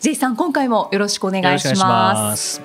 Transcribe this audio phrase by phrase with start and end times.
[0.00, 2.62] J さん今回もよろしくお願いします。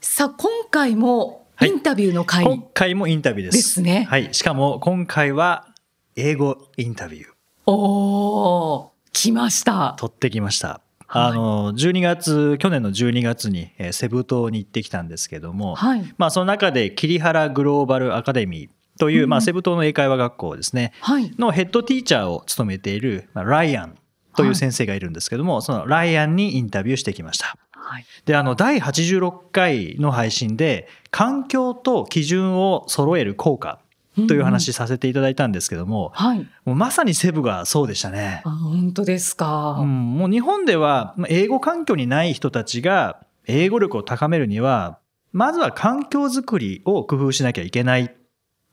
[0.00, 3.58] さあ今回もインタビューの回、今回もインタビューです。
[3.58, 4.06] ですね。
[4.08, 4.32] はい。
[4.32, 5.68] しかも今回は
[6.16, 7.26] 英語インタビュー。
[7.66, 9.94] おー来ました。
[9.98, 10.80] 取ってきました。
[11.06, 11.32] はい。
[11.32, 16.14] あの12月去年の12月にえーセブ島に行ってきたんですけども、はい。
[16.16, 20.92] まあ、その中で桐原グローバルアカデミーという、まあ、セブ島の英会話学校ですね。
[21.00, 21.32] はい。
[21.38, 23.98] のヘッドティーチャーを務めている、まあ、ライアン
[24.36, 27.56] という先生がいるんですけども、そのライアンにインタビューしてきました。
[27.72, 28.06] はい。
[28.24, 33.78] で、あの、第86回の配信で、環境と基準を揃える効果
[34.26, 36.38] という話させていただいたんですけども、はい。
[36.64, 38.42] もうまさにセブがそうでしたね。
[38.44, 38.50] あ。
[38.50, 44.98] 本当ですか、うん、もう日本ではまあ英語環境にない人たちが英語力を高めるには、
[45.32, 48.14] まずは環境づくりを工夫しなきゃいけない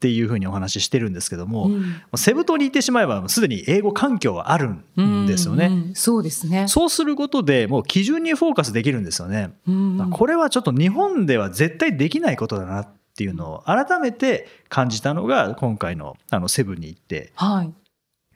[0.03, 4.67] っていうふうにお話ししてるんですけども、もうんうセブ島に行ってしまえばすでに英語環境はある
[5.01, 5.67] んですよね。
[5.67, 6.67] うんうんそうですね。
[6.67, 9.53] そうすることでもう基準にフォーカスできるんですよね。
[9.65, 17.73] うんこれはちょっと日本では絶対できないことだなっていうのを改めて感じたのが今回のあのセブンに行ってはい。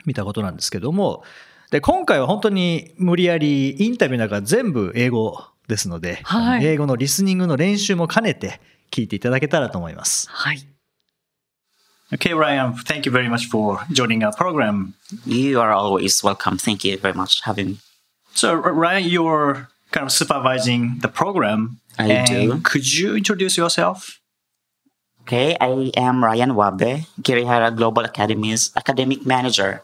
[0.06, 1.22] 見たことなんですけども、
[1.70, 10.30] で、今回は本当に無理やりインタビューなんか全部英語ですので、はい英語のリスニングの練習も兼ねて聞いていただけたらと思います。
[10.30, 10.66] はい。
[12.12, 14.94] Okay, Ryan, thank you very much for joining our program.
[15.26, 16.56] You are always welcome.
[16.56, 17.78] Thank you very much for having me.
[18.32, 21.80] So, Ryan, you're kind of supervising the program.
[21.98, 22.60] I and do.
[22.60, 24.20] Could you introduce yourself?
[25.22, 29.82] Okay, I am Ryan Wabe, Kirihara Global Academy's academic manager.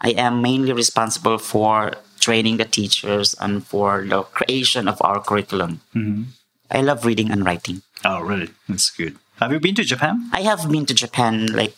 [0.00, 5.80] I am mainly responsible for training the teachers and for the creation of our curriculum.
[5.94, 6.34] Mm-hmm.
[6.72, 7.82] I love reading and writing.
[8.04, 8.50] Oh, really?
[8.68, 9.16] That's good.
[9.40, 10.28] Have you been to Japan?
[10.34, 11.74] I have been to Japan like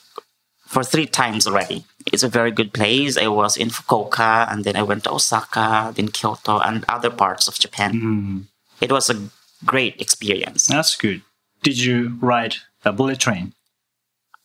[0.67, 1.85] for three times already.
[2.13, 3.17] It's a very good place.
[3.17, 7.47] I was in Fukuoka and then I went to Osaka, then Kyoto and other parts
[7.47, 8.01] of Japan.
[8.01, 8.39] Hmm.
[8.81, 9.29] It was a
[9.65, 10.67] great experience.
[10.67, 11.23] That's good.
[11.63, 13.53] Did you ride a bullet train?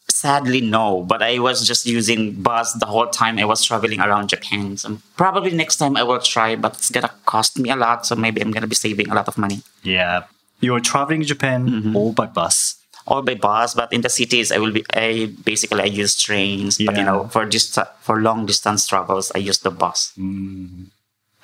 [0.09, 4.29] Sadly, no, but I was just using bus the whole time I was traveling around
[4.29, 4.77] Japan.
[4.77, 8.05] So probably next time I will try, but it's gonna cost me a lot.
[8.05, 9.63] So maybe I'm gonna be saving a lot of money.
[9.81, 10.25] Yeah.
[10.59, 11.95] You're traveling Japan mm-hmm.
[11.95, 12.77] all by bus.
[13.07, 14.83] All by bus, but in the cities I will be.
[14.93, 19.39] I basically I use trains, but you know for dist- for long distance travels I
[19.39, 20.13] use the bus.
[20.17, 20.91] Mm.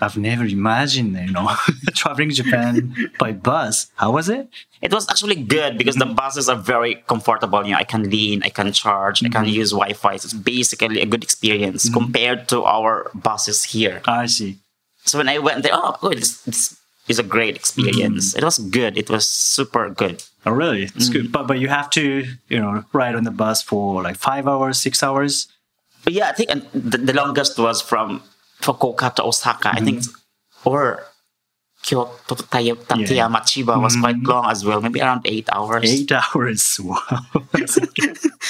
[0.01, 1.49] I've never imagined, you know,
[1.95, 3.87] traveling Japan by bus.
[3.95, 4.49] How was it?
[4.81, 6.15] It was actually good because the mm-hmm.
[6.15, 7.63] buses are very comfortable.
[7.63, 9.61] You know, I can lean, I can charge, I can mm-hmm.
[9.61, 10.17] use Wi-Fi.
[10.17, 11.93] So it's basically a good experience mm-hmm.
[11.93, 14.01] compared to our buses here.
[14.05, 14.57] I see.
[15.05, 16.77] So when I went there, oh, oh this, this
[17.07, 18.29] is a great experience.
[18.29, 18.39] Mm-hmm.
[18.39, 18.97] It was good.
[18.97, 20.23] It was super good.
[20.45, 20.83] Oh, really?
[20.83, 21.27] It's good.
[21.27, 21.31] Mm.
[21.31, 24.79] But but you have to, you know, ride on the bus for like five hours,
[24.79, 25.47] six hours.
[26.03, 28.23] But yeah, I think and the, the longest was from
[28.61, 29.71] Fukuoka to Osaka.
[29.71, 30.69] I think, mm-hmm.
[30.69, 31.03] or
[31.83, 34.31] Kyoto to Tateyama, Chiba was quite mm-hmm.
[34.31, 34.81] long as well.
[34.81, 35.83] Maybe around eight hours.
[35.83, 36.79] Eight hours.
[36.81, 36.99] Wow.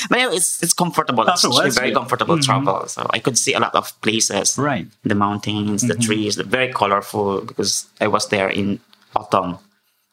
[0.10, 1.24] But yeah, it's it's comfortable.
[1.24, 1.96] It's Afterwards, actually very yeah.
[1.96, 2.64] comfortable mm-hmm.
[2.64, 2.88] travel.
[2.88, 4.58] So I could see a lot of places.
[4.58, 4.88] right.
[5.04, 6.02] The mountains, the mm-hmm.
[6.02, 8.80] trees, they're very colorful because I was there in
[9.16, 9.58] autumn.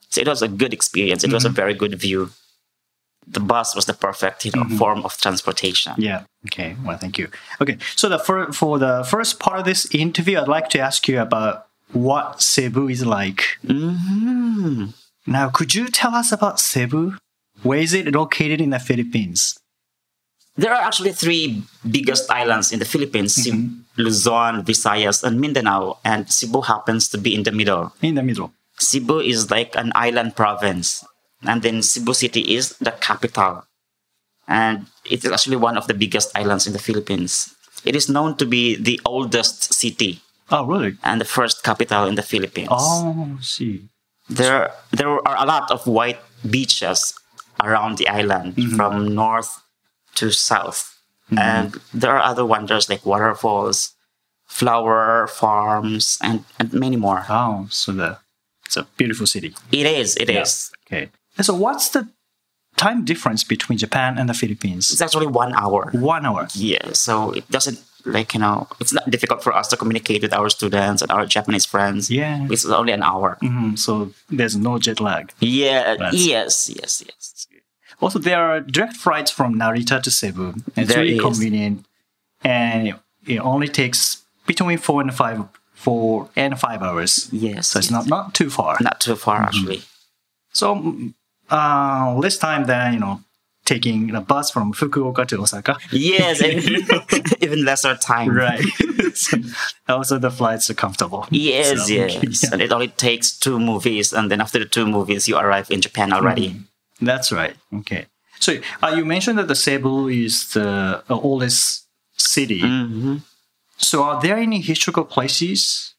[0.09, 1.23] So it was a good experience.
[1.23, 2.29] It was a very good view.
[3.27, 5.93] The bus was the perfect, you know, form of transportation.
[5.97, 6.23] Yeah.
[6.47, 6.75] Okay.
[6.83, 7.29] Well, thank you.
[7.61, 7.77] Okay.
[7.95, 11.21] So the for for the first part of this interview, I'd like to ask you
[11.21, 13.57] about what Cebu is like.
[13.65, 14.85] hmm
[15.27, 17.17] Now, could you tell us about Cebu?
[17.63, 19.57] Where is it located in the Philippines?
[20.57, 25.99] There are actually three biggest islands in the Philippines: Cebu, Luzon, Visayas, and Mindanao.
[26.03, 27.93] And Cebu happens to be in the middle.
[28.01, 28.51] In the middle.
[28.79, 31.05] Cebu is like an island province,
[31.43, 33.63] and then Cebu City is the capital,
[34.47, 37.53] and it is actually one of the biggest islands in the Philippines.
[37.85, 40.21] It is known to be the oldest city
[40.51, 40.97] Oh, really?
[41.03, 42.69] and the first capital in the Philippines.
[42.71, 43.89] Oh, see.
[44.29, 46.19] There, there are a lot of white
[46.49, 47.13] beaches
[47.63, 48.75] around the island mm-hmm.
[48.75, 49.61] from north
[50.15, 51.39] to south, mm-hmm.
[51.39, 53.93] and there are other wonders like waterfalls,
[54.45, 57.25] flower farms, and, and many more.
[57.29, 58.17] Oh, so the
[58.71, 59.53] it's a beautiful city.
[59.73, 60.71] It is, it is.
[60.87, 61.09] Okay.
[61.35, 62.07] And so, what's the
[62.77, 64.91] time difference between Japan and the Philippines?
[64.91, 65.91] It's actually one hour.
[65.91, 66.47] One hour.
[66.53, 70.33] Yeah, so it doesn't like you know, it's not difficult for us to communicate with
[70.33, 72.09] our students and our Japanese friends.
[72.09, 72.47] Yeah.
[72.49, 73.37] it's only an hour.
[73.41, 75.31] Mhm, So there's no jet lag.
[75.39, 77.47] Yeah, That's- yes, yes, yes.
[78.01, 80.55] Also, there are direct flights from Narita to Cebu.
[80.75, 81.21] It's There really is.
[81.21, 81.85] convenient,
[82.43, 82.95] and
[83.27, 85.43] it only takes between four and five,
[85.73, 87.29] four and five hours.
[87.31, 87.91] Yes, So it's yes.
[87.91, 88.77] not not too far.
[88.81, 89.83] not too far actually.
[90.51, 91.13] So mm,
[91.51, 93.21] uh, less time than you know
[93.65, 95.77] taking a bus from Fukuoka to Osaka.
[95.91, 96.61] Yes, and
[97.41, 98.29] even lesser time.
[98.35, 98.63] Right.
[99.13, 99.37] So
[99.89, 101.27] also, the flights are comfortable.
[101.31, 102.15] Yes, So, yes.
[102.43, 102.49] yeah.
[102.53, 105.81] And it only takes two movies, and then after the two movies, you arrive in
[105.81, 106.55] Japan already.
[107.01, 107.55] That's right.
[107.79, 108.05] Okay.
[108.39, 111.85] So uh, you mentioned that the Cebu is the uh, oldest
[112.15, 112.61] city.
[112.61, 113.17] hmm
[113.77, 115.93] So are there any historical places?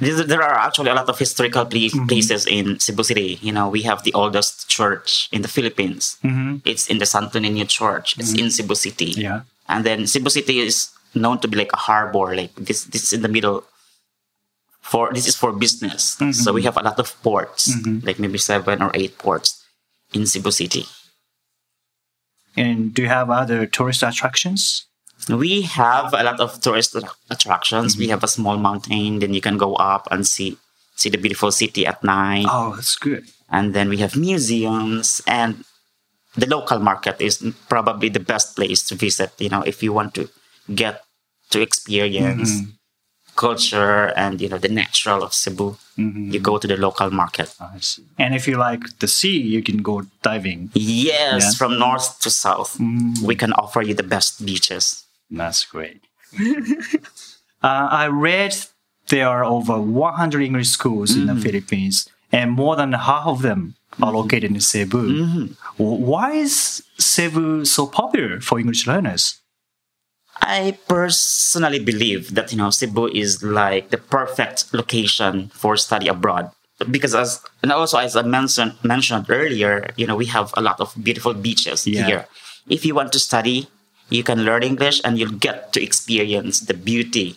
[0.00, 2.06] There there are actually a lot of historical pla- mm-hmm.
[2.06, 3.38] places in Cebu City.
[3.42, 6.16] You know, we have the oldest church in the Philippines.
[6.24, 6.64] Mm-hmm.
[6.64, 8.18] It's in the Santo Niño Church.
[8.18, 8.46] It's mm-hmm.
[8.46, 9.12] in Cebu City.
[9.16, 9.42] Yeah.
[9.68, 12.34] And then Cebu City is known to be like a harbor.
[12.34, 13.64] Like this, this is in the middle.
[14.80, 16.18] For this is for business.
[16.18, 16.54] So mm-hmm.
[16.54, 17.70] we have a lot of ports,
[18.02, 19.62] like maybe seven or eight ports
[20.12, 20.86] in Cebu City.
[22.56, 24.84] And do you have other tourist attractions?
[25.28, 26.96] We have a lot of tourist
[27.30, 27.96] attractions.
[27.96, 30.58] We have a small mountain, then you can go up and see
[30.96, 32.46] see the beautiful city at night.
[32.48, 33.24] Oh, that's good.
[33.50, 35.64] And then we have museums and
[36.36, 40.14] the local market is probably the best place to visit, you know, if you want
[40.14, 40.28] to
[40.74, 41.02] get
[41.50, 42.70] to experience mm-hmm.
[43.36, 45.76] culture and you know the natural of Cebu.
[45.98, 46.30] Mm-hmm.
[46.32, 47.54] You go to the local market.
[47.60, 48.04] I see.
[48.18, 50.70] And if you like the sea, you can go diving.
[50.72, 51.50] Yes, Yeah.
[51.58, 52.78] from north to south.
[52.78, 53.22] Mm.
[53.22, 55.04] We can offer you the best beaches.
[55.32, 56.02] That's great.
[57.62, 58.54] uh, I read
[59.08, 61.42] there are over 100 English schools in the mm.
[61.42, 64.16] Philippines, and more than half of them are mm-hmm.
[64.16, 65.02] located in Cebu.
[65.02, 65.46] Mm-hmm.
[65.78, 69.40] W- Why is Cebu so popular for English learners?
[70.40, 76.50] I personally believe that you know Cebu is like the perfect location for study abroad
[76.90, 80.80] because as and also as I mentioned mentioned earlier, you know we have a lot
[80.80, 82.06] of beautiful beaches Yeah.
[82.06, 82.26] here.
[82.68, 83.68] If you want to study,
[84.12, 87.36] you can learn English and you'll get to experience the beauty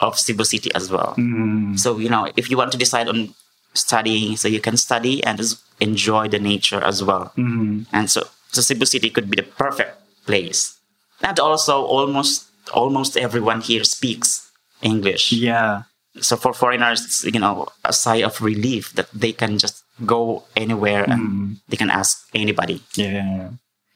[0.00, 1.14] of Cebu City as well.
[1.16, 1.78] Mm.
[1.78, 3.34] So you know if you want to decide on
[3.74, 7.32] studying, so you can study and just enjoy the nature as well.
[7.36, 7.82] Mm-hmm.
[7.92, 9.96] And so, so Cebu City could be the perfect
[10.26, 10.78] place.
[11.22, 14.50] And also, almost almost everyone here speaks
[14.82, 15.32] English.
[15.32, 15.82] Yeah.
[16.20, 20.44] So for foreigners, it's you know a sigh of relief that they can just go
[20.56, 21.56] anywhere and mm.
[21.68, 22.82] they can ask anybody.
[22.94, 23.50] Yeah.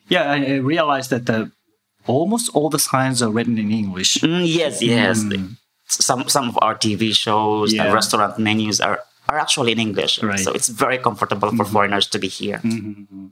[0.09, 1.50] Yeah, I, I realized that the,
[2.06, 4.15] almost all the signs are written in English.
[4.19, 4.89] Mm, yes, mm.
[4.89, 5.25] yes.
[5.87, 7.85] Some some of our TV shows Yeah.
[7.85, 10.23] and restaurant menus are are actually in English.
[10.23, 10.39] Right.
[10.41, 11.73] So it's very comfortable for mm-hmm.
[11.73, 12.61] foreigners to be here.
[12.65, 13.27] Mm-hmm, mm-hmm.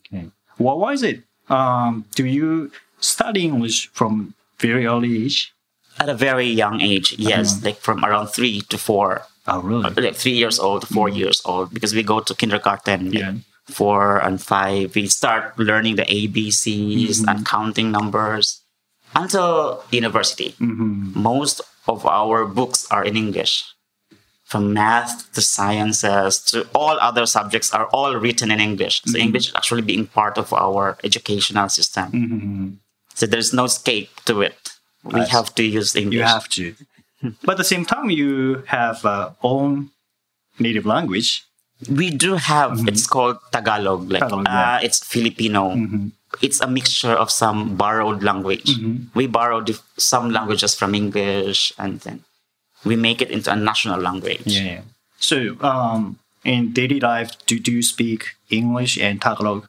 [0.00, 0.30] Okay.
[0.58, 1.22] Well, why is it?
[1.48, 2.70] Um, do you
[3.00, 5.52] study English from very early age?
[6.00, 7.60] At a very young age, yes, uh-huh.
[7.64, 9.22] like from around three to four.
[9.46, 9.90] Oh, really?
[9.90, 11.16] like three years old, four mm.
[11.16, 13.34] years old, because we go to kindergarten, Yeah.
[13.72, 14.94] Four and five.
[14.94, 17.28] We start learning the ABCs mm-hmm.
[17.28, 18.60] and counting numbers
[19.14, 20.50] until university.
[20.60, 21.20] Mm-hmm.
[21.20, 23.64] Most of our books are in English.
[24.44, 29.00] From math to sciences to all other subjects are all written in English.
[29.04, 29.26] So mm-hmm.
[29.26, 32.12] English is actually being part of our educational system.
[33.14, 34.72] So there's no escape to it.
[35.04, 36.14] We have to use English.
[36.14, 36.74] You have to.
[37.44, 39.90] But at the same time, you have uh, own
[40.58, 41.44] native language.
[41.90, 42.86] We do have.
[42.86, 44.10] It's called Tagalog.
[44.10, 44.76] Like Tagalog, yeah.
[44.76, 45.76] uh, it's Filipino.
[46.40, 48.70] It's a mixture of some borrowed language.
[49.14, 52.24] We borrowed dif- some languages from English, and then
[52.84, 54.42] we make it into a national language.
[54.46, 54.82] Yeah.
[55.18, 59.66] So, um, in daily life, do, do you speak English and Tagalog?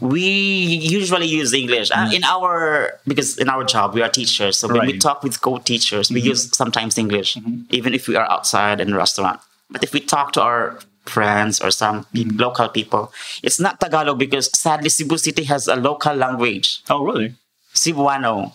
[0.00, 4.58] We usually use English uh, in our because in our job we are teachers.
[4.58, 4.88] So when we Right.
[4.94, 4.98] Mm-hmm.
[4.98, 7.38] talk with co-teachers, we use sometimes English,
[7.70, 9.38] even if we are outside in a restaurant.
[9.70, 12.36] But if we talk to our friends or some Mm-hmm.
[12.38, 17.34] local people, it's not Tagalog because sadly Cebu City has a local language, Oh, really?
[17.74, 18.54] Cebuano.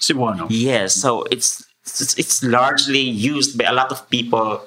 [0.00, 0.46] Cebuano.
[0.50, 4.60] Yes, so it's it's, it's largely used by a lot of people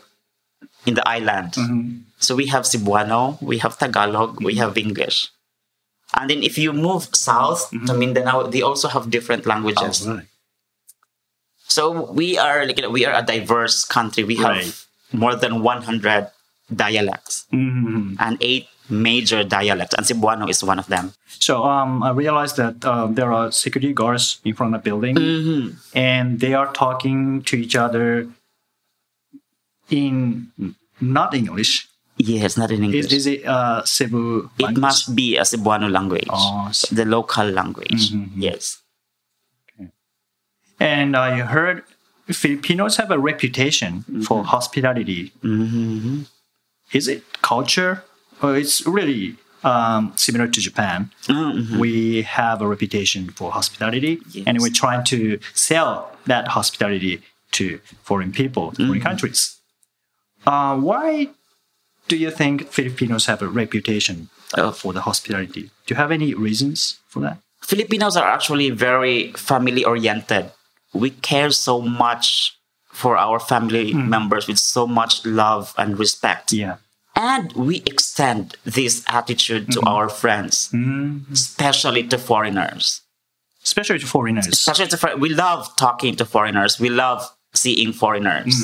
[0.86, 1.54] in the island.
[2.18, 5.30] So we have Cebuano, we have Tagalog, we have English.
[6.18, 10.06] And then if you move south to Mindanao, they also have different languages.
[10.08, 10.26] Oh, really?
[11.68, 14.24] So we are like we are a diverse country.
[14.24, 14.86] We have Right.
[15.14, 16.28] More than 100
[16.74, 18.16] dialects Mhm.
[18.20, 21.14] and eight major dialects, and Cebuano is one of them.
[21.28, 25.16] So, um, I realized that um, there are security guards in front of the building,
[25.16, 25.76] Mm-hmm.
[25.96, 28.28] and they are talking to each other
[29.90, 30.52] in
[31.00, 31.88] not English.
[32.18, 33.06] Yes, not in English.
[33.06, 34.50] Is, is it uh, Cebu?
[34.60, 36.94] it must be a Cebuano language, Oh, see.
[36.96, 38.12] the local language.
[38.12, 38.30] Mhm.
[38.36, 38.78] Yes.
[40.80, 41.84] And I heard
[42.34, 45.32] Filipinos have a reputation for hospitality.
[45.44, 46.22] Mm-hmm.
[46.94, 48.04] Is it culture?
[48.42, 51.12] Or it's really um, similar to Japan.
[51.28, 51.80] Mm-hmm.
[51.80, 57.22] We have a reputation for hospitality, and we're trying to sell that hospitality
[57.54, 58.88] to foreign people, Mm-hmm.
[58.88, 59.58] foreign countries.
[60.46, 61.30] Uh, why
[62.08, 65.70] do you think Filipinos have a reputation uh, for the hospitality?
[65.86, 67.38] Do you have any reasons for that?
[67.62, 70.52] Filipinos are actually very family oriented.
[70.94, 72.58] We care so much
[72.92, 74.10] for our family hmm.
[74.10, 76.52] members with so much love and respect.
[76.54, 76.78] Yeah.
[77.16, 79.88] And we extend this attitude to hmm.
[79.88, 81.20] our friends, hmm.
[81.32, 83.02] especially to foreigners.
[83.64, 84.48] Especially to foreigners.
[84.48, 86.80] Especially to for- we love talking to foreigners.
[86.80, 88.56] We love seeing foreigners.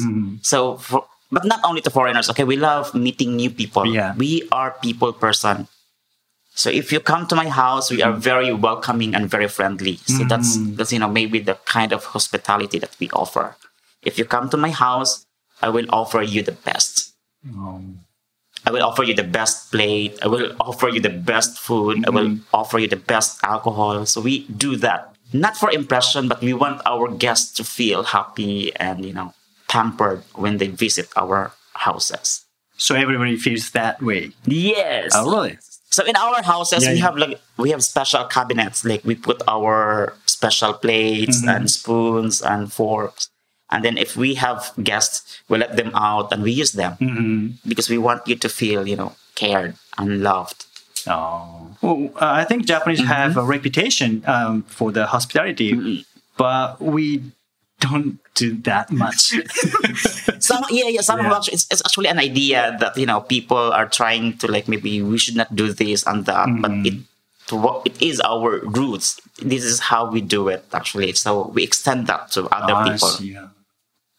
[0.41, 2.29] So, for, but not only to foreigners.
[2.29, 3.85] Okay, we love meeting new people.
[3.85, 4.15] Yeah.
[4.15, 5.67] We are people person.
[6.57, 8.17] So if you come to my house, we are mm.
[8.17, 9.97] very welcoming and very friendly.
[10.09, 10.75] So that's mm.
[10.75, 13.55] that's you know maybe the kind of hospitality that we offer.
[14.01, 15.25] If you come to my house,
[15.61, 17.13] I will offer you the best.
[17.45, 17.81] Oh.
[18.65, 20.17] I will offer you the best plate.
[20.23, 22.03] I will offer you the best food.
[22.05, 22.49] I will mm-hmm.
[22.51, 24.05] offer you the best alcohol.
[24.07, 28.75] So we do that not for impression, but we want our guests to feel happy
[28.77, 29.33] and you know
[29.69, 32.45] pampered when they visit our houses.
[32.77, 34.31] So everybody feels that way.
[34.45, 35.11] Yes.
[35.13, 35.57] Oh, really?
[35.89, 38.83] So in our houses, Yeah, we have like we have special cabinets.
[38.85, 41.49] Like we put our special plates Mm-hmm.
[41.49, 43.29] and spoons and forks.
[43.69, 47.69] And then if we have guests, we let them out and we use them Mm-hmm.
[47.69, 50.65] because we want you to feel, you know, cared and loved.
[51.07, 51.75] Oh.
[51.81, 56.05] Well, uh, I think Japanese have a reputation um, for the hospitality,
[56.37, 57.23] but we
[57.79, 59.33] don't do that much.
[60.39, 61.35] Some yeah yeah some Yeah.
[61.37, 65.01] actually, it's, it's actually an idea that you know people are trying to like maybe
[65.01, 66.85] we should not do this and that, but Mm-hmm.
[66.85, 69.21] it it is our roots.
[69.39, 71.13] This is how we do it actually.
[71.13, 73.13] So we extend that to other I people.
[73.21, 73.47] yeah.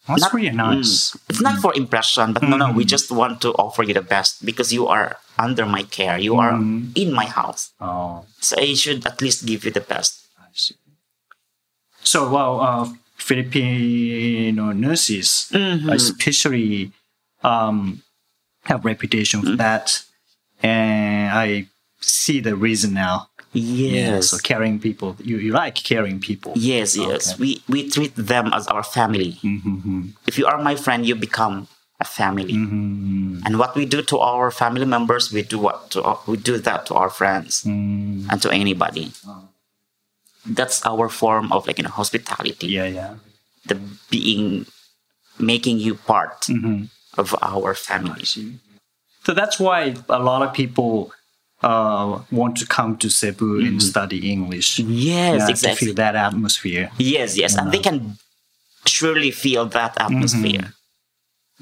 [0.07, 1.11] That's Not- really nice.
[1.13, 1.29] Mm.
[1.29, 2.77] It's not for impression, but no, no, Mm-hmm.
[2.77, 6.17] we just want to offer you the best because you are under my care.
[6.17, 6.97] You are Mm-hmm.
[6.97, 7.69] in my house.
[7.79, 10.25] Oh, So I should at least give you the best.
[10.41, 10.73] I see.
[12.01, 12.89] So, well, uh,
[13.19, 15.89] Filipino nurses Mm-hmm.
[15.89, 16.91] especially
[17.43, 18.01] um,
[18.63, 20.03] have reputation for that,
[20.61, 21.67] and I
[22.01, 23.27] see the reason now.
[23.51, 24.29] Yes.
[24.29, 26.53] So caring people, you, you like caring people.
[26.55, 27.33] Yes, yes.
[27.33, 27.39] Okay.
[27.41, 29.39] We we treat them as our family.
[29.41, 30.01] Mm-hmm.
[30.27, 31.67] If you are my friend, you become
[31.99, 32.53] a family.
[32.53, 33.41] Mm-hmm.
[33.45, 36.85] And what we do to our family members, we do what to we do that
[36.87, 39.11] to our friends Mm, and to anybody.
[40.45, 42.67] That's our form of like you know hospitality.
[42.67, 43.15] yeah, yeah.
[43.65, 43.75] The
[44.09, 44.65] being
[45.37, 46.85] making you part Mm-hmm.
[47.17, 48.25] of our family.
[49.25, 51.11] So that's why a lot of people
[51.61, 54.77] uh, want to come to Cebu and study English.
[54.77, 54.91] Mm-hmm.
[54.93, 55.87] Yes, Yeah, exactly.
[55.87, 56.89] feel that atmosphere.
[56.97, 58.17] Yes, yes, and they can
[58.87, 60.73] surely feel that atmosphere.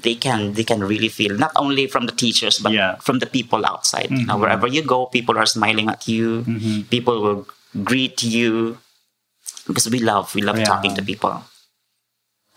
[0.00, 2.94] They can, they can really feel not only from the teachers but Yeah.
[3.02, 4.10] from the people outside.
[4.10, 6.46] You know, wherever you go, people are smiling at you.
[6.90, 7.48] People will
[7.84, 8.78] greet you
[9.66, 10.64] because we love, we love Yeah.
[10.64, 11.42] talking to people.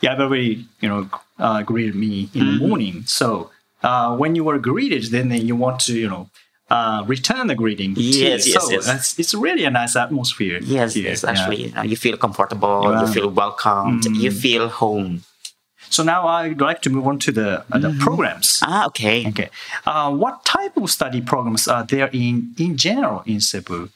[0.02, 3.04] Yeah, everybody you know uh, greeted me in the morning.
[3.06, 3.52] So
[3.84, 6.30] uh, when you were greeted, then you want to you know
[6.70, 7.94] uh, return the greeting.
[7.98, 8.88] Yes, yes, so yes.
[8.90, 10.60] It's, it's really a nice atmosphere.
[10.64, 11.10] Yes, here.
[11.10, 11.30] yes, Yeah.
[11.32, 13.02] actually, you, know, you feel comfortable, Yeah.
[13.02, 15.24] you feel welcomed, you feel home.
[15.90, 18.60] So now I'd like to move on to the uh, the programs.
[18.64, 19.28] Ah, okay.
[19.28, 19.50] Okay,
[19.86, 23.90] uh, what type of study programs are there in in general in Cebu?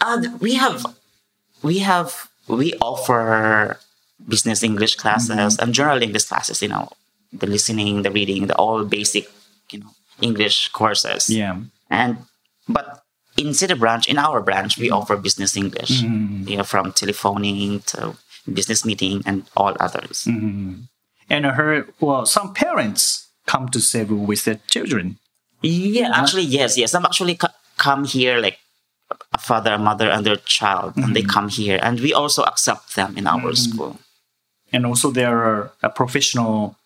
[0.00, 0.84] Uh, we have,
[1.62, 3.78] we have, we offer
[4.28, 5.62] business English classes Mm-hmm.
[5.62, 6.62] and general English classes.
[6.62, 6.88] You know,
[7.32, 9.28] the listening, the reading, the all basic,
[9.70, 9.90] you know,
[10.20, 11.28] English courses.
[11.30, 11.56] Yeah.
[11.90, 12.18] And
[12.68, 13.02] but
[13.36, 16.02] in City Branch, in our branch, we offer business English.
[16.02, 16.48] Mm-hmm.
[16.48, 18.14] You know, from telephoning to
[18.52, 20.24] business meeting and all others.
[20.24, 20.82] Mm-hmm.
[21.30, 25.18] And I heard well, some parents come to Cebu with their children.
[25.60, 26.94] Yeah, actually, yes, yes.
[26.94, 28.58] I'm actually co- come here like
[29.32, 32.94] a father, a mother, and their child, and they come here, and we also accept
[32.96, 33.98] them in our school.
[34.72, 36.76] and also there are a professional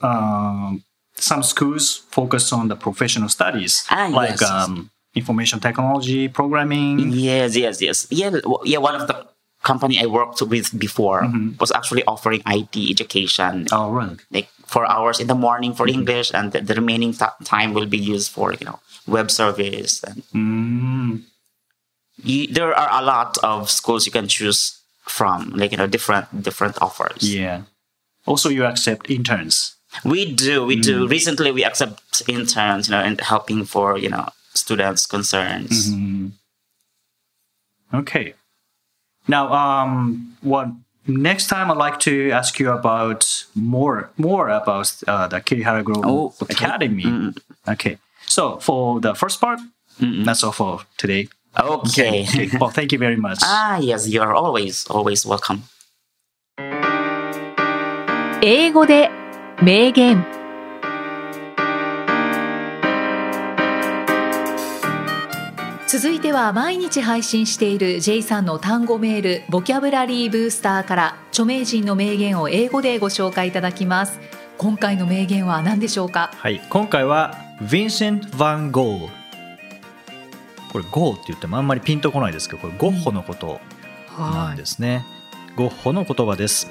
[0.00, 0.84] um,
[1.16, 4.42] some schools focus on the professional studies Ah, like yes.
[4.50, 8.06] um, information technology programming Yes, yes, yes.
[8.10, 8.30] Yeah,
[8.64, 8.78] yeah.
[8.78, 9.26] One of the
[9.68, 11.60] company I worked with before mm-hmm.
[11.60, 14.16] was actually offering IT education, oh really?
[14.36, 16.00] Like four hours in the morning for mm-hmm.
[16.00, 20.02] English, and the, the remaining t- time will be used for you know web service.
[20.08, 21.12] And mm,
[22.30, 24.60] you, there are a lot of schools you can choose
[25.04, 27.20] from, like you know different different offers.
[27.22, 27.68] yeah.
[28.24, 29.76] Also you accept interns.
[30.04, 30.96] We do, we do.
[31.06, 31.10] Mm.
[31.16, 34.28] Recently, we accept interns, you know, and helping for you know
[34.62, 35.74] students' concerns.
[35.92, 36.26] Mm-hmm.
[38.00, 38.34] okay
[39.28, 40.68] now, um, what
[41.06, 46.10] next time I'd like to ask you about more more about uh, the Kirihara Global
[46.10, 46.54] oh, okay.
[46.54, 47.04] Academy.
[47.04, 47.38] Mm.
[47.68, 47.98] Okay.
[48.26, 49.60] So for the first part,
[50.00, 50.24] Mm-mm.
[50.24, 51.28] that's all for today.
[51.58, 52.22] Okay.
[52.28, 52.50] okay.
[52.58, 53.38] Well, thank you very much.
[53.42, 55.62] ah, yes, you are always always welcome.
[58.40, 59.10] 英語で
[59.60, 60.37] 名言。
[65.88, 74.20] 続いては毎日配信している J さんの単語メールボキャブラリーブースターから著名人の名言を英語でご紹介いただきます。
[74.58, 76.30] 今回の名言は何でしょうか？
[76.36, 79.08] はい、今回はヴィンセント・ヴァン・ゴー
[80.70, 83.58] これゴーって言ってもあんまりピンとこないですけどこれゴッホのこと
[84.18, 85.06] なんですね、
[85.56, 86.70] ゴッホの言葉です。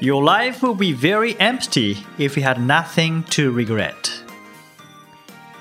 [0.00, 4.23] Your life will be very empty if you had nothing to regret.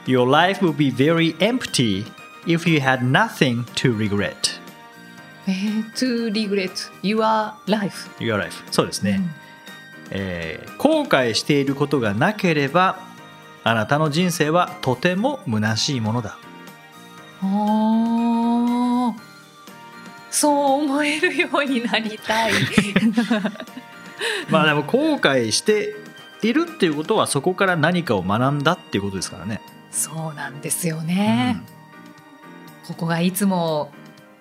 [0.05, 2.05] Your life will be very empty
[2.45, 4.59] if you had nothing to regret.
[5.47, 8.09] えー to regret your life.
[8.19, 8.63] Your life.
[8.71, 9.21] そうですね、
[10.11, 12.99] えー後悔していることがなければ
[13.63, 16.37] あなたの人生はとても虚しいものだ。
[17.41, 19.13] あー。
[20.29, 22.53] そう思えるようになりたい。
[24.49, 25.95] まあでも後悔して
[26.41, 29.61] いるっていうことはそこから何かを学んだっていうことですからね。
[29.93, 31.61] そうなんですよね、
[32.87, 33.91] ここがいつも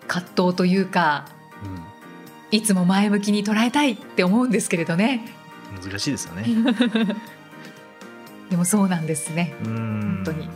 [0.09, 1.27] 葛藤というか
[1.63, 1.93] うん
[2.59, 5.25] いつも前向きに捉えたいって思うんですけれどね
[5.77, 6.45] うん難しいですよね。
[8.51, 10.49] でもそうなんですね本当に。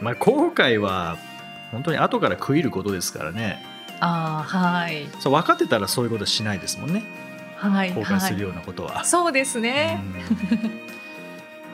[0.00, 1.18] まあ後悔は
[1.70, 3.64] 本当に後から悔いることですからね。
[4.00, 7.04] ああはいそう分かってたらそういうことしないですもんね。
[7.56, 9.02] はい後悔するはようなことは。
[9.02, 10.00] いそうですね、
[10.50, 10.94] うん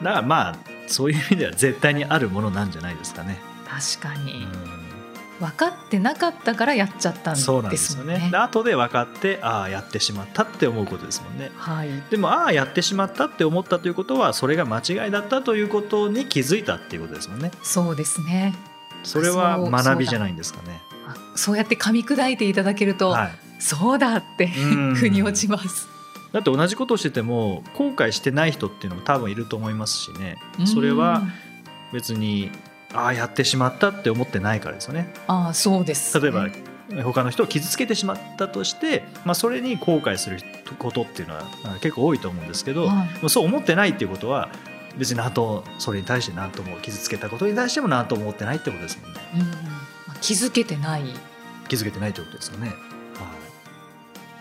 [0.03, 0.55] だからまあ
[0.87, 3.39] そういう意味では絶対にあるものなんじゃないですかね。
[3.67, 4.81] 確かに、うん。
[5.39, 7.63] 分かってなかったからやっちゃったんですもんね。
[7.63, 8.29] なんですよね。
[8.31, 11.51] で後で分かってああやってしまったって思うことですもんね。
[11.55, 11.89] はい。
[12.11, 17.51] でもああやってしまったって思ったということはそれが間違いだったということに気づいたっていうことですもんね。
[17.63, 18.53] そうですね。
[19.03, 20.79] それは学びじゃないんですかね。
[21.07, 23.31] あそうやって噛み砕いていただけると、はい。
[23.59, 24.95] そうだってうん。
[24.95, 25.87] 腑に落ちます
[26.31, 30.37] だって同じことをしてても後悔してない人っていうのも多分いると思いますしね。
[30.65, 31.23] それは
[31.91, 32.51] 別に
[32.93, 35.13] ああやってしまったって思ってないからですよね。
[35.27, 40.39] ああそうですね、例えば他の人を傷つけてしまったとして、まあ、それに後悔する
[40.77, 43.29] ことっていうのはあ結構多いと思うんですけど、はい。
[43.29, 44.49] そう思ってないっていうことは
[44.97, 49.19] 別に何とそれに対して何とも傷つけたことに対しても何とも思ってないってことですもんね。
[49.35, 51.03] うんまあ気づけてない。
[51.69, 52.73] 気づけてないってことですよね。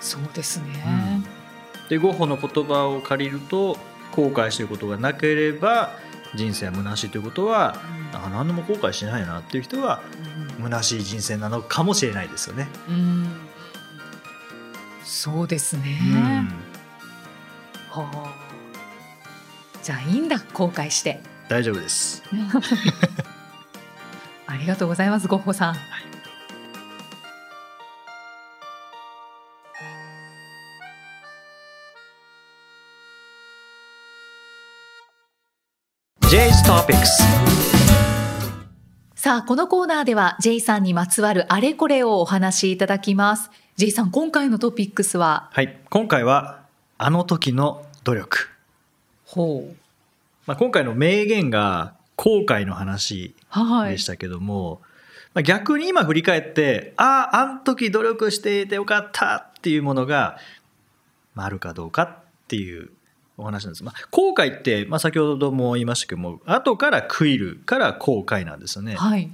[0.01, 1.23] そうですね、
[1.91, 3.77] でゴッホの言葉を借りると
[4.13, 5.99] 後悔していることがなければ
[6.35, 7.75] 人生は虚しいということは、
[8.15, 10.01] あ何でも後悔しないなっていう人は
[10.63, 12.69] 虚しい人生なのかもしれないですよね。
[12.89, 12.95] うん。
[12.95, 13.51] うん
[15.11, 15.99] そうですね、
[17.91, 18.33] はあ。
[19.83, 21.21] じゃあいいんだ後悔して。
[21.49, 22.23] 大丈夫です。
[24.47, 25.79] ありがとうございますゴッホさん、J's
[36.71, 37.21] Topics.
[39.17, 43.51] さあこのコーナーでは J さんにまつわるあれこれをお話しいただきます。
[43.75, 45.51] J さん今回のトピックスは？
[45.53, 45.81] はい。
[45.91, 46.61] 今回は
[46.97, 48.51] あの時の努力、
[49.25, 49.77] ほう。
[50.47, 53.91] まあ、今回の名言が後悔の話はい。
[53.95, 54.81] でしたけども、
[55.35, 60.39] まあ、逆に今振り返ってあああん時努力していてよかったっていうものが、
[61.35, 62.91] まあ、あるかどうかっていう
[63.41, 68.95] お話なんです、まあ、後悔って、まあ、先ほども言いましたけども後から悔いるから後悔なんですよね。
[68.95, 69.31] はい。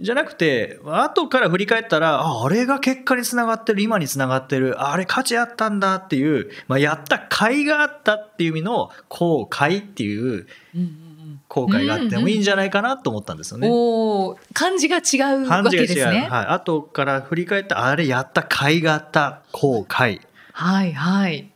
[0.00, 13.68] じゃなくて後から振り返ったらああれが結果につながってる今につながってるあれ価値あったんだっていう、まあ、やった甲斐があったっていう意味の後悔っていううんうん後悔があってもいいんじゃないかなと思ったんですようんね。
[13.70, 20.20] おお漢字が違うわ感じが違う、けですねはい、後から振り返ったあれやった甲斐があった後悔。
[20.52, 21.51] はいはい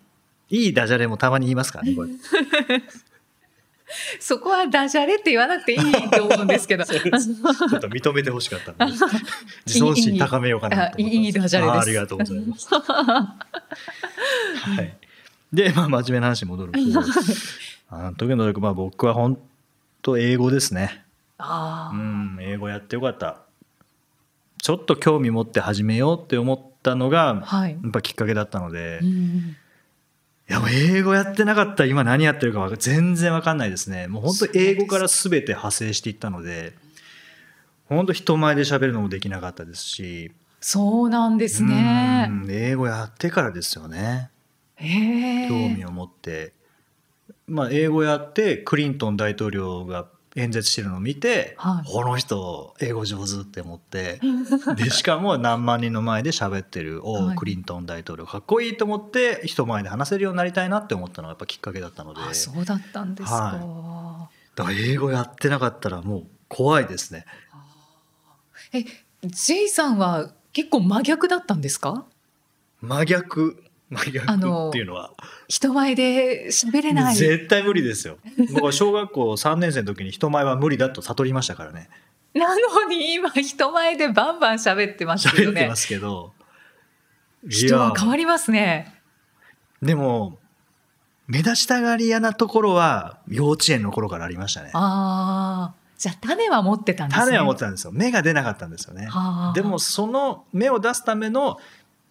[0.51, 2.11] いいダジャレもたまに言いますからねこれ。
[4.19, 6.83] そこはダジャレって言わなくていいと思うんですけど。
[6.85, 7.09] ちょっと
[7.89, 8.97] 認めてほしかったので。
[9.67, 11.79] 自尊心高めようかなと思いいいいダジャレです。
[11.79, 13.37] あありがとうございます、は
[14.83, 14.97] い、
[15.53, 16.79] で、まあ、真面目な話に戻ると。
[17.89, 19.39] あの時の努力、まあ、僕は本
[20.03, 21.05] 当英語ですね。
[21.39, 23.43] ああうん英語やってよかった。
[24.61, 27.73] ちょっと興味持って始めようって思ったのが、はい。
[27.73, 29.57] やっぱきっかけだったので、いうん
[30.49, 34.07] やもう英語やってなかったら今何やってるか全然わかんないですね。
[34.07, 36.75] もう本当英語から全て派生していったので
[37.89, 40.33] 本当人前で喋るのもできなかったですし。
[40.61, 42.29] そうなんですね。
[42.29, 42.47] う。
[42.47, 44.31] ん英語やってからですよね。
[44.79, 44.85] 興
[45.75, 46.53] 味を持って、
[47.47, 51.91] まあ、英語やってクリントン大統領が演説してるのを見て、はい。
[51.91, 54.21] この人英語上手って思って
[54.77, 57.37] でしかも何万人の前で喋ってるおうはい。
[57.37, 62.21] クリントン大統領かっこいいと思って人前で話せるようになりたいなって思ったのがやっぱきっかけだったので。
[62.21, 63.35] あ、そうだったんですか。
[63.35, 67.25] はだから英語やってなかったらもう怖いですね。
[68.73, 68.85] え、
[69.25, 72.05] ジェイさんは結構真逆だったんですか？
[72.81, 75.13] 真逆真逆あのっていうのは。
[75.49, 77.15] 人前で喋れない。
[77.15, 78.19] 絶対無理ですよ。
[78.53, 81.89] 僕は小学校3年生の時に人前は無理だと悟りましたからね。
[82.35, 85.61] なのに今人前でバンバン喋ってますけどね。
[85.61, 85.77] 喋ってま。
[85.77, 86.33] すけど。
[87.49, 88.93] 人は変わりりますね。
[89.81, 90.39] でも
[91.29, 94.71] 目立ちたがり屋なところは幼稚園の頃からありましたね。
[94.75, 97.25] ああ、じゃあ種は持ってたんですね。
[97.27, 97.93] 種は持ってたんですよ。
[97.93, 99.07] 芽が出なかったんですよね。
[99.07, 99.53] はあ。
[99.55, 101.59] でもその芽を出すための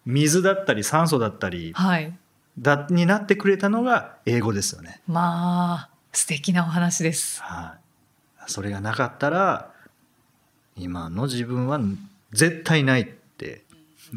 [0.06, 2.14] 水だったり酸素だったりはい。
[2.58, 7.42] だになってくれたのが英語ですよねまあ素敵なお話です。
[7.42, 9.74] はい、それがなかったら
[10.78, 11.78] 今の自分は
[12.32, 13.66] 絶対ないって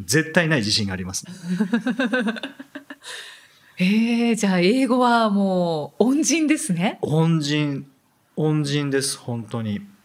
[0.05, 1.25] 絶対ない自信があります、
[3.79, 6.99] ええじゃあ英語はもう恩人ですね。
[7.03, 7.91] 恩人
[8.37, 9.98] 恩人です本当にまあ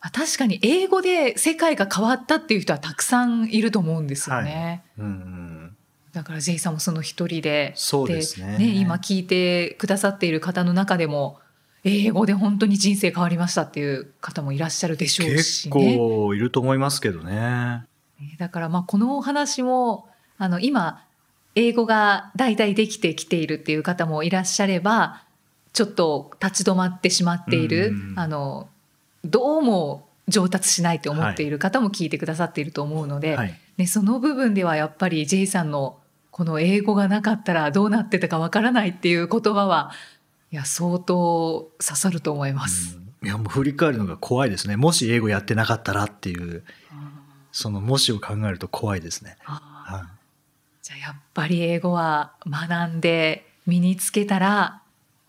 [0.00, 4.82] 確かに英語で世界が変わったっていう人はたくさんいると思うんですよね。
[4.98, 5.76] うんうん。
[6.12, 8.56] だから J さんもその一人でそうですね。
[8.76, 11.38] 今聞いてくださっている方の中でも
[11.84, 15.96] 英語で本当に人生変わりましたっていう方もいらっしゃるでしょうし結ね。
[15.96, 17.84] 構いると思いますけどね。
[18.38, 20.08] だからまあこのお話も
[20.38, 21.04] あの今
[21.54, 25.24] 英語が大体できてきているっていう方もいらっしゃれば
[25.72, 28.18] ちょっと立ち止まってしまっている、うん。
[28.18, 28.68] あの
[29.24, 33.54] どうも上達しないと思っている方も聞いてくださっていると思うので、はい。
[33.76, 35.98] ね、その部分ではやっぱり J さんの
[36.30, 39.92] この英語がなかったらどうなってたかわからないっていう言葉は
[40.52, 42.98] いや相当刺さると思います。
[43.22, 44.76] いやもう振り返るのが怖いですね。
[44.76, 46.62] もし英語やってなかったらっていう
[47.52, 49.36] そのもしを考えると怖いですね、
[50.82, 54.80] じゃあやっぱり英語は学んで身につけたら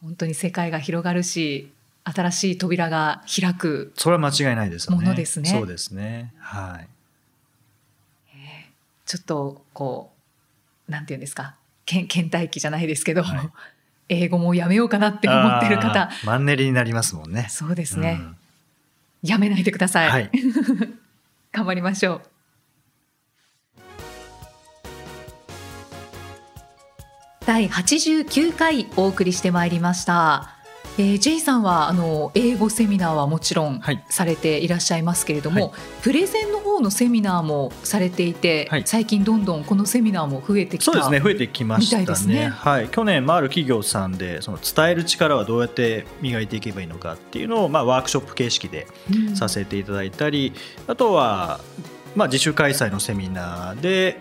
[0.02, 1.72] 本当に世界が広がるし
[2.14, 5.04] 新しい扉が開くそれは間違いないですよね。
[5.04, 5.50] ものですね。
[5.50, 6.34] そうですね。
[6.40, 6.88] はい。
[9.06, 10.14] ちょっとこ
[10.88, 11.56] うなんていうんですか。
[11.86, 13.50] けん倦怠期じゃないですけど、はい。
[14.10, 16.10] 英語もやめようかなって思ってる方。
[16.26, 17.48] マンネリになりますもんね。
[17.50, 18.38] そうですね、うん。
[19.24, 20.32] やめないでください、はい。
[21.52, 22.22] 頑張りましょう。
[27.46, 30.58] 第89回お送りしてまいりました、
[30.98, 34.04] えー、J さんはあの英語セミナーはもちろんはい。
[34.10, 35.72] されていらっしゃいますけれども、はい。
[36.02, 38.84] プレゼンの方のセミナーもされていて、はい。
[38.86, 42.34] 最近どんどんこのセミナーも増えてきたそうですね増えてきましたね。
[42.34, 42.50] ね。
[42.50, 50.54] はい、去年、まあ、ある企業さんでその伝える力はどうやって磨いていけばいいのかっていうのを、まあ、ワークショップ形式でうんさせていただいたり、
[50.88, 51.60] あとは、
[52.16, 54.20] まあ、自主開催のセミナーで、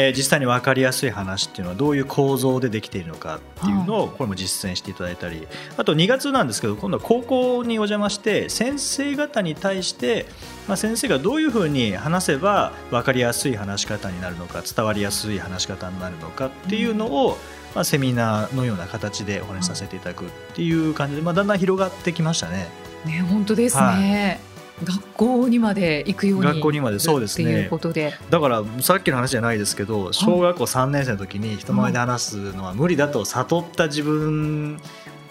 [0.00, 10.26] えー実際に分かりやすい話っていうのはどういう構造でできているのかっていうのをこれも実践していただいたりあと2月なんですけど今度は高校にお邪魔して先生方に対して、
[10.68, 17.36] まあ、先生がどういうふうに話せば分かりやすい話し方になるのか伝わりやすい話し方になるのかっていうのを、
[17.74, 22.68] まあ、セミナーのような形でお話しさせていただくっていう感じで、まあ、だんだん広がってきましたね。
[23.06, 24.40] ね本当ですね、
[24.84, 27.44] 学校にまで行くように学校にまでそうですね。
[27.44, 28.14] っていうことで。
[28.30, 34.80] だからさっきの話じゃないですけど小学校3年生の時に人前で話すのは無理だと悟った自分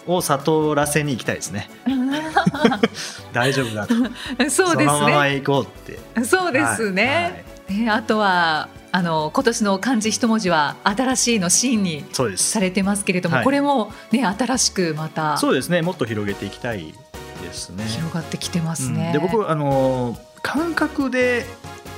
[0.08, 1.70] を悟らせに行きたいですね。
[3.34, 3.94] 大丈夫だと。
[4.50, 6.26] そうでのまますね行こうって。
[6.26, 12.06] そうですね、ねあとはあの今年の漢字一文字は新しいのシーンに
[12.38, 13.46] されてますけれども、はい。
[13.46, 15.38] これもね新しくまた。
[15.38, 15.82] そうですね。
[15.82, 16.94] もっと広げていきたい
[17.50, 17.86] ですね。
[17.86, 19.08] 広がってきてますね。
[19.08, 19.14] うん。
[19.14, 21.46] で僕あの感覚で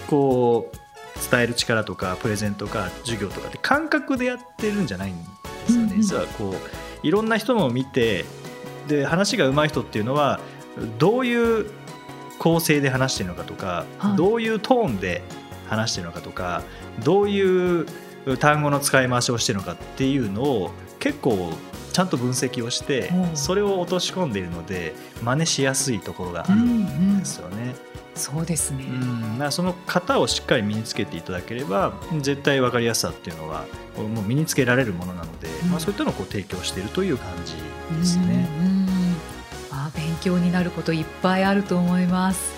[0.08, 5.24] こう伝える力とかプレゼンとか授業とかって感覚でやってるんじゃないんで
[5.68, 6.56] すよね、うんうん実はこう
[7.04, 8.26] いろんな人のを見て
[8.88, 10.40] で話が上手い人っていうのは
[11.00, 11.72] どういう
[12.38, 14.18] 構成で話してるのかとか、はい。
[14.18, 15.24] どういうトーンで
[15.68, 16.64] 話してるのかとか
[17.04, 17.86] どういう
[18.40, 21.54] 単語の使い回しをしてるのかっていうのを結構
[21.92, 27.76] ちゃんと分析をしてうんそれを落とし込んでいるので真似しやすいところがあうるんうんんですよね。
[28.14, 28.84] そうですね。
[29.40, 33.66] うん、その型をしっかり身につけていただければ絶対分かりやすさっていうのは
[33.98, 37.56] もう身につけられるものなので、うんまあ、そういったのをこう提供しているという感じ
[37.98, 38.50] ですね。
[38.60, 38.88] うんうん
[39.74, 42.52] あ勉強になることいっぱいあると思います。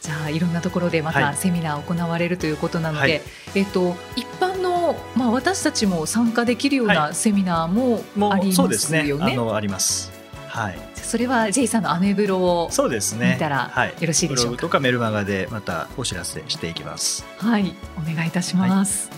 [0.00, 3.22] じゃあいろんなところでまはいたセミナー行われるということなので、はい
[3.56, 4.77] えっと一般の
[5.14, 9.02] まあ私たちも参加できるようなはセミナーもありまそうですね。
[9.02, 9.32] すよね。
[9.32, 10.12] あのあります。
[10.46, 10.78] はい。
[10.94, 13.32] それは J さんのアメブロをそうですね。
[13.34, 13.88] 見たらはい。
[14.00, 14.44] よろしいでしょうか？
[14.44, 17.24] ブログとかメルマガでまたお知らせしていきます。
[17.38, 19.10] はい、お願いいたします。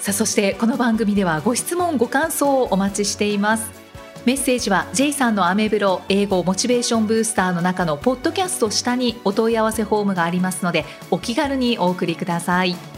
[0.00, 3.70] さあ、そしてこの番組ではご質問、ご感想をお待ちしています。
[4.24, 12.97] メッセージは J さんのアメブロ英語モチベーションブースターの中のポッドキャスト下にお問い合わせフォームがありますのでお気軽にお送りください。